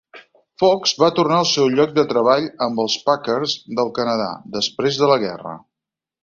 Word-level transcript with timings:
Fox 0.61 0.93
va 1.01 1.09
tornar 1.19 1.35
al 1.41 1.45
seu 1.49 1.67
lloc 1.73 1.93
de 1.97 2.05
treball 2.13 2.47
amb 2.67 2.81
els 2.85 2.95
Packers 3.11 3.55
del 3.81 3.93
Canadà 4.01 4.31
després 4.57 4.99
de 5.05 5.13
la 5.13 5.21
guerra. 5.27 5.55